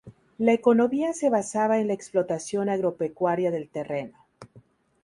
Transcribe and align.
La 0.39 0.51
economía 0.51 1.13
se 1.13 1.29
basaba 1.29 1.79
en 1.79 1.85
la 1.85 1.93
explotación 1.93 2.69
agropecuaria 2.69 3.51
del 3.51 3.69
terreno. 3.69 4.17